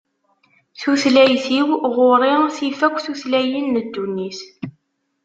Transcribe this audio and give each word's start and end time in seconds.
Tutlayt-iw, 0.79 1.69
ɣur-i 1.95 2.33
tif 2.55 2.79
akk 2.87 2.97
tutlayin 3.05 3.65
n 3.73 3.75
ddunit. 3.85 4.39